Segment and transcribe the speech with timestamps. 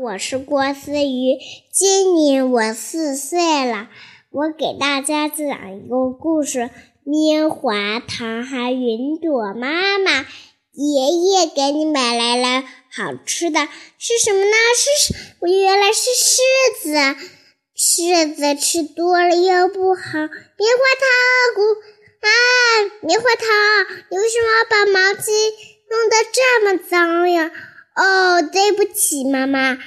[0.00, 1.38] 我是郭思雨，
[1.70, 3.90] 今年我四岁了。
[4.30, 6.70] 我给大家讲一个故事：
[7.04, 10.26] 棉花糖和云朵妈妈。
[10.72, 13.68] 爷爷给你买来了好吃的，
[13.98, 14.52] 是什么呢？
[14.78, 16.40] 是我原来是柿
[16.82, 17.20] 子，
[17.76, 20.00] 柿子吃多了又不好。
[20.00, 21.10] 棉花糖，
[21.54, 21.76] 咕
[22.22, 22.28] 啊，
[23.02, 23.46] 棉花糖，
[24.10, 25.32] 你为什么把毛巾
[25.90, 27.50] 弄得这么脏呀？
[27.94, 29.74] 哦，对不起，妈妈。
[29.74, 29.78] 嗯，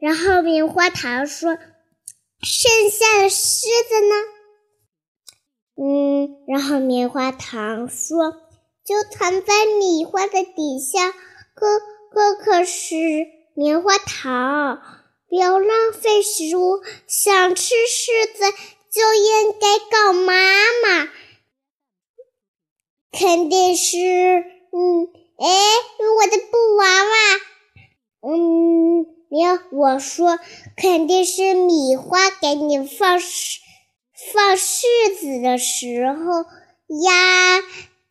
[0.00, 1.56] 然后棉花糖说
[2.42, 4.14] ：“剩下的柿子呢？”
[5.82, 8.40] 嗯，然后棉花糖说
[8.84, 11.12] ：“就藏在米花的底下。”
[11.54, 11.78] 可
[12.10, 12.96] 可可是
[13.54, 14.82] 棉花糖，
[15.28, 16.82] 不要浪费食物。
[17.06, 18.50] 想吃柿子
[18.90, 20.32] 就应该告妈
[20.82, 21.08] 妈，
[23.12, 23.98] 肯定是
[24.72, 25.19] 嗯。
[25.42, 27.10] 哎，我的布娃娃，
[28.28, 30.38] 嗯，没有我说
[30.76, 33.56] 肯定是米花给你放柿
[34.34, 34.82] 放柿
[35.18, 36.42] 子的时候
[37.06, 37.62] 呀，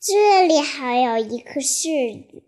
[0.01, 2.41] 这里还有一颗柿子。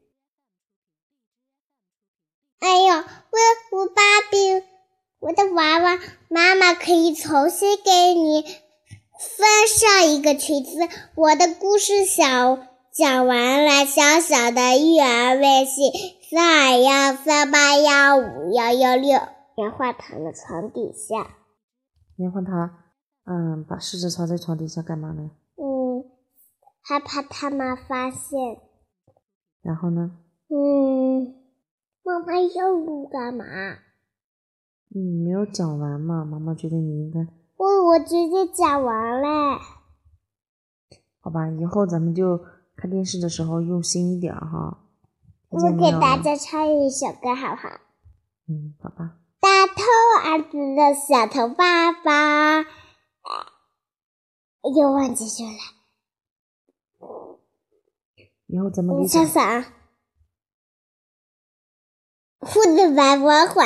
[2.57, 4.01] 哎呦，我我芭
[4.31, 4.63] 比，
[5.19, 8.41] 我的娃娃，妈妈可以重新给你
[9.37, 10.89] 翻上一个裙子。
[11.13, 12.70] 我的故事小。
[12.93, 15.93] 讲完了，小小的育儿微信
[16.29, 19.17] 三二幺三八幺五幺幺六。
[19.55, 21.37] 棉花糖的床底下。
[22.17, 22.69] 棉花糖，
[23.23, 25.31] 嗯，把柿子藏在床底下干嘛呢？
[25.55, 26.03] 嗯，
[26.81, 28.59] 害怕他妈发现。
[29.61, 30.11] 然后呢？
[30.49, 31.33] 嗯，
[32.03, 33.45] 妈妈要不干嘛？
[34.93, 36.25] 嗯，没有讲完嘛？
[36.25, 37.25] 妈妈觉得你应该。
[37.55, 39.57] 我我直接讲完了。
[41.21, 42.41] 好吧，以后咱们就。
[42.81, 44.79] 看电视的时候用心一点哈。
[45.49, 47.69] 我给大家唱一首歌，好不好？
[48.47, 49.19] 嗯，好吧。
[49.39, 49.83] 大头
[50.25, 52.63] 儿子的小头爸爸，
[54.75, 55.59] 又忘记说了。
[58.47, 59.63] 以后怎么给想想。
[62.39, 63.63] 父子白花花。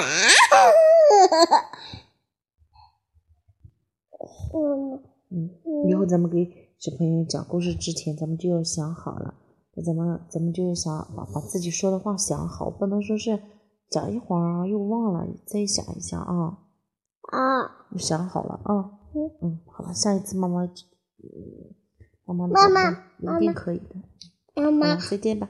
[4.53, 5.01] 嗯，
[5.87, 6.65] 以后咱们给。
[6.77, 9.33] 小朋友讲故事之前，咱们就要想好了，
[9.83, 13.39] 咱们咱们就要想把把自己说的话想好，不能说是
[13.89, 16.59] 讲一会儿又忘了，再想一下啊。
[17.31, 18.91] 啊，想好了啊。
[19.15, 20.69] 嗯嗯，好了，下一次妈妈，
[22.25, 24.61] 妈妈妈妈一定可以的。
[24.61, 25.49] 妈妈，再见吧。